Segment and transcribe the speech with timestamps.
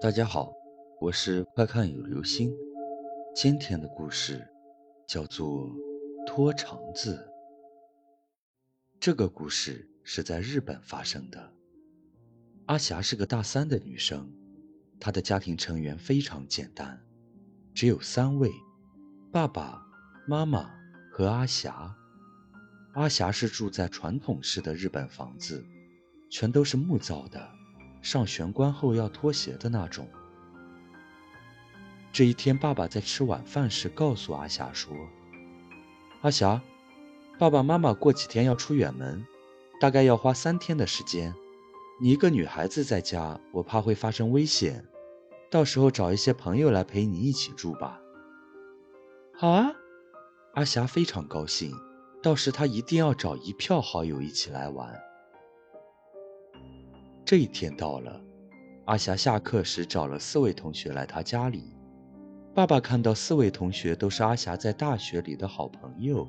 [0.00, 0.52] 大家好，
[1.00, 2.52] 我是快看有流星。
[3.34, 4.46] 今天的故事
[5.06, 5.68] 叫做
[6.26, 7.16] 《拖肠子》。
[9.00, 11.52] 这个故事是在日本发生的。
[12.66, 14.30] 阿霞是个大三的女生，
[15.00, 17.00] 她的家庭成员非常简单，
[17.72, 18.50] 只有三位：
[19.32, 19.80] 爸爸
[20.26, 20.70] 妈妈
[21.10, 21.94] 和阿霞。
[22.92, 25.64] 阿霞是住在传统式的日本房子，
[26.30, 27.50] 全都是木造的。
[28.04, 30.06] 上玄关后要脱鞋的那种。
[32.12, 34.94] 这一天，爸爸在吃晚饭时告诉阿霞说
[36.20, 36.60] ：“阿霞，
[37.38, 39.26] 爸爸妈妈过几天要出远门，
[39.80, 41.34] 大概要花三天的时间。
[41.98, 44.84] 你一个女孩子在家，我怕会发生危险，
[45.50, 47.98] 到时候找一些朋友来陪你一起住吧。
[49.34, 49.72] ”“好啊！”
[50.52, 51.72] 阿霞非常高兴，
[52.22, 54.94] 到时她一定要找一票好友一起来玩。
[57.26, 58.20] 这一天到了，
[58.84, 61.74] 阿霞下课时找了四位同学来她家里。
[62.54, 66.28] 爸爸看到四位同学都是阿霞在大学里的好朋友，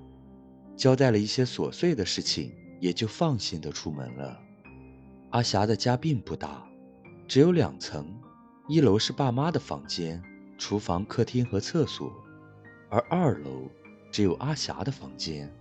[0.77, 4.39] 交代了一些琐碎的事情，也就放心的出门了。
[5.31, 6.65] 阿霞的家并不大，
[7.27, 8.07] 只有两层，
[8.69, 10.23] 一楼是爸妈的房间、
[10.57, 12.09] 厨房、客厅和厕所，
[12.89, 13.69] 而二楼
[14.09, 15.53] 只有阿霞的房间。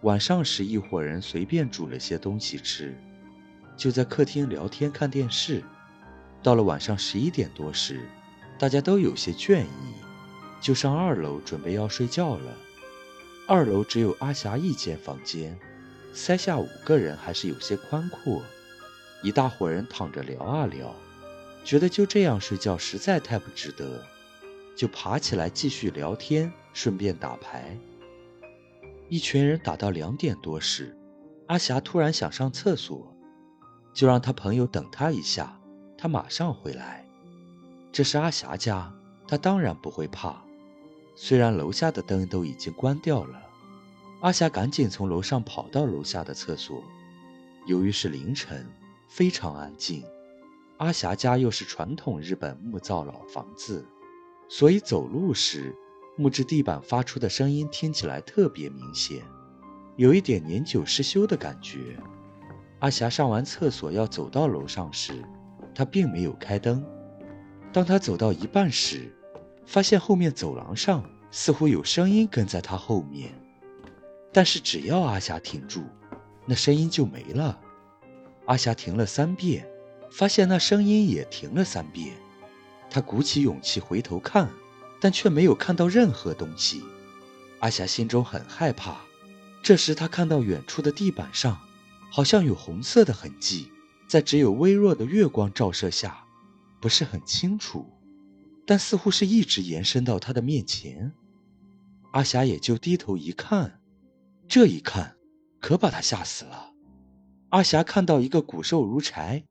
[0.00, 2.92] 晚上时，一伙人随便煮了些东西吃，
[3.76, 5.62] 就在客厅聊天看电视。
[6.42, 8.00] 到了晚上十一点多时，
[8.58, 9.94] 大家都有些倦意，
[10.60, 12.52] 就上二楼准备要睡觉了。
[13.46, 15.58] 二楼只有阿霞一间房间，
[16.12, 18.42] 塞下五个人还是有些宽阔。
[19.22, 20.94] 一大伙人躺着聊啊聊，
[21.64, 24.04] 觉得就这样睡觉实在太不值得，
[24.76, 27.78] 就爬起来继续聊天，顺便打牌。
[29.08, 30.96] 一群人打到两点多时，
[31.46, 33.14] 阿霞突然想上厕所，
[33.92, 35.58] 就让他朋友等他一下，
[35.96, 37.04] 他马上回来。
[37.92, 38.92] 这是阿霞家，
[39.28, 40.42] 他当然不会怕。
[41.14, 43.42] 虽然楼下的灯都已经关掉了，
[44.20, 46.82] 阿霞赶紧从楼上跑到楼下的厕所。
[47.66, 48.66] 由于是凌晨，
[49.08, 50.02] 非常安静。
[50.78, 53.84] 阿霞家又是传统日本木造老房子，
[54.48, 55.74] 所以走路时。
[56.14, 59.22] 木质地板发出的声音听起来特别明显，
[59.96, 61.96] 有一点年久失修的感觉。
[62.82, 65.22] 阿霞上完厕所要走到楼上时，
[65.72, 66.84] 她并没有开灯。
[67.72, 69.08] 当她走到一半时，
[69.64, 73.32] 发现后面走廊上似乎有声音跟在她后面，
[74.32, 75.84] 但是只要阿霞停住，
[76.44, 77.56] 那声音就没了。
[78.46, 79.64] 阿霞停了三遍，
[80.10, 82.16] 发现那声音也停了三遍。
[82.90, 84.50] 她鼓起勇气回头看。
[85.04, 86.80] 但却没有看到任何东西，
[87.58, 88.98] 阿霞心中很害怕。
[89.60, 91.58] 这时，她看到远处的地板上
[92.14, 93.72] 好像有红色的痕迹，
[94.06, 96.22] 在只有微弱的月光照射下，
[96.78, 97.86] 不是很清楚，
[98.66, 101.14] 但似乎是一直延伸到他的面前。
[102.12, 103.80] 阿霞也就低头一看，
[104.46, 105.16] 这一看
[105.58, 106.74] 可把她吓死了。
[107.48, 109.46] 阿霞看到一个骨瘦如柴、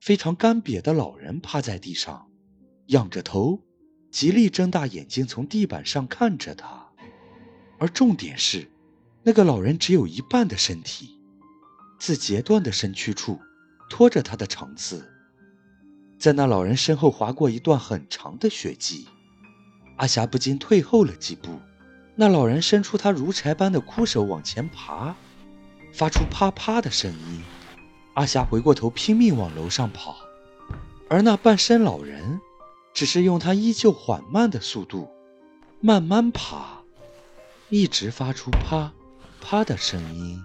[0.00, 2.30] 非常干瘪的老人趴在地上，
[2.86, 3.60] 仰着头。
[4.10, 6.90] 极力睁大眼睛从地板上看着他，
[7.78, 8.70] 而重点是，
[9.22, 11.15] 那个老人只有一半的身体，
[11.98, 13.40] 自截断的身躯处
[13.88, 15.08] 拖着他的长刺，
[16.18, 19.08] 在那老人身后划过一段很长的血迹。
[19.96, 21.60] 阿霞不禁退后了几步。
[22.14, 25.14] 那老人伸出他如柴般的枯手往前爬，
[25.92, 27.42] 发出啪啪的声音。
[28.14, 30.16] 阿霞回过头拼命往楼上跑，
[31.10, 32.40] 而那半身老人。
[32.94, 35.10] 只是用他依旧缓慢的速度，
[35.82, 36.78] 慢慢爬，
[37.68, 38.90] 一直发出啪
[39.38, 40.42] 啪的声音。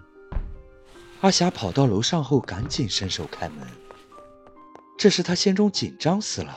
[1.22, 3.60] 阿霞跑到楼上后，赶紧伸手开门。
[4.98, 6.52] 这时她心中紧张死了，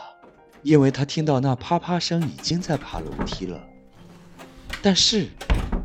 [0.63, 3.63] 因为她听到那啪啪声已经在爬楼梯了。
[4.81, 5.29] 但是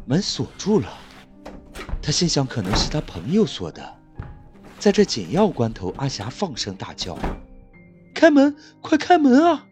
[0.06, 0.88] 门锁住了，
[2.02, 3.98] 她心想可能是她朋友锁的。
[4.80, 7.20] 在这紧要关头，阿霞放声大叫
[8.16, 9.66] ：“开门，快开门啊！”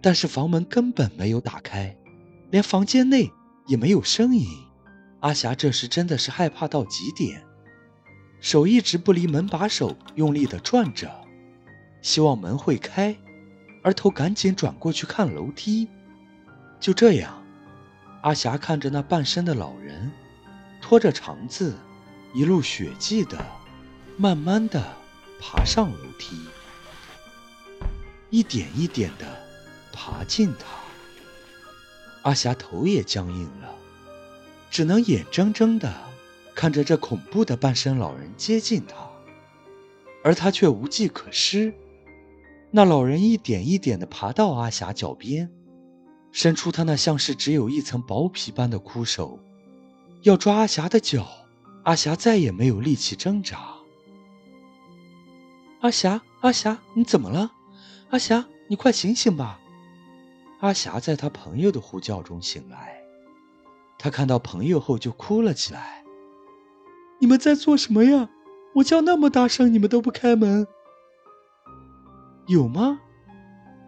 [0.00, 1.94] 但是房门根本没有打开，
[2.50, 3.30] 连房间内
[3.66, 4.46] 也没有声音。
[5.20, 7.44] 阿霞这时真的是害怕到极点，
[8.42, 11.08] 手一直不离门把手，用力地转着，
[12.02, 13.16] 希望门会开，
[13.84, 15.88] 而头赶紧转过去看楼梯。
[16.80, 17.40] 就这样，
[18.22, 20.10] 阿霞看着那半身的老人，
[20.80, 21.78] 拖着肠子，
[22.34, 23.38] 一路血迹的，
[24.16, 24.84] 慢慢的
[25.40, 26.36] 爬上楼梯，
[28.28, 29.24] 一点一点的。
[29.94, 30.64] 爬进他，
[32.22, 33.72] 阿霞头也僵硬了，
[34.70, 35.94] 只能眼睁睁的
[36.54, 38.94] 看着这恐怖的半身老人接近他，
[40.22, 41.72] 而他却无计可施，
[42.70, 45.50] 那老人一点一点地爬到阿霞脚边，
[46.30, 49.38] 伸出他那像是只有一层薄皮般的枯手，
[50.22, 51.26] 要抓阿霞的脚。
[51.84, 53.58] 阿霞再也没有力气挣扎。
[55.80, 57.50] 阿霞，阿霞，你怎么了？
[58.10, 59.58] 阿霞，你快醒醒吧！
[60.60, 63.02] 阿霞在他朋友的呼叫中醒来，
[63.98, 66.01] 他看到朋友后就哭了起来。
[67.32, 68.28] 你们在做什么呀？
[68.74, 70.66] 我叫那么大声，你们都不开门。
[72.46, 73.00] 有吗？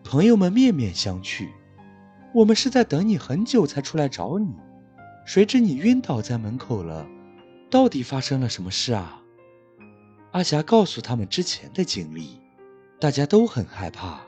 [0.02, 1.50] 朋友们面面相觑。
[2.32, 4.48] 我们是在等你很久才出来找你，
[5.26, 7.06] 谁知你晕倒在门口了。
[7.70, 9.20] 到底发生了什么事啊？
[10.30, 12.40] 阿霞告诉他们之前的经历，
[12.98, 14.20] 大家都很害怕，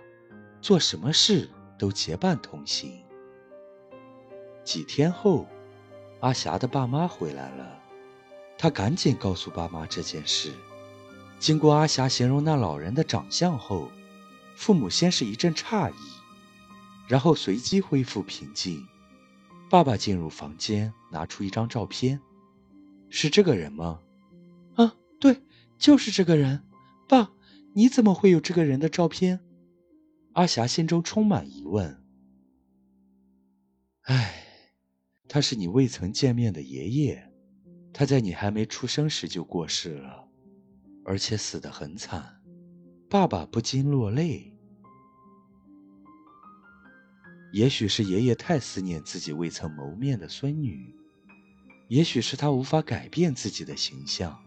[0.61, 1.49] 做什么事
[1.79, 2.93] 都结伴同行。
[4.63, 5.47] 几天后，
[6.21, 7.81] 阿霞的爸妈回来了，
[8.59, 10.53] 他赶紧告诉爸妈这件事。
[11.39, 13.91] 经过阿霞形容那老人的长相后，
[14.55, 15.95] 父母先是一阵诧异，
[17.09, 18.87] 然后随即恢复平静。
[19.69, 22.21] 爸爸进入房间，拿出一张照片，
[23.11, 24.01] 是这个人吗？
[24.75, 25.43] 啊，对。
[25.79, 26.65] 就是这个人，
[27.07, 27.33] 爸，
[27.75, 29.41] 你怎么会有这个人的照片？
[30.33, 32.03] 阿霞心中充满疑问。
[34.05, 34.43] 唉，
[35.29, 37.31] 他是你未曾见面的爷爷，
[37.99, 40.29] 他在你还没出生时就过世了，
[41.03, 42.43] 而且死得很惨。
[43.09, 44.55] 爸爸不禁落泪。
[47.55, 50.95] 也许是爷爷太思念自己未曾谋面的孙女，
[51.89, 54.39] 也许是他无法改变自己的形象。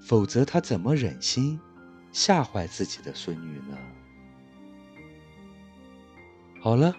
[0.00, 1.60] 否则，他怎么忍心
[2.12, 3.76] 吓坏自己的孙女呢？
[6.62, 6.96] 好了，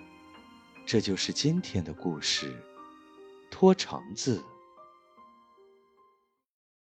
[0.86, 2.56] 这就是今天的故事——
[3.50, 4.44] 拖肠子。